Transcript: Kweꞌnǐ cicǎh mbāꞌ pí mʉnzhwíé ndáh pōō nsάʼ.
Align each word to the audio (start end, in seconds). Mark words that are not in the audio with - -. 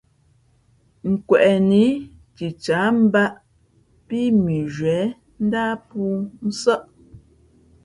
Kweꞌnǐ 1.27 1.83
cicǎh 2.35 2.87
mbāꞌ 3.05 3.39
pí 4.07 4.19
mʉnzhwíé 4.43 5.01
ndáh 5.45 5.73
pōō 5.87 6.11
nsάʼ. 6.47 6.81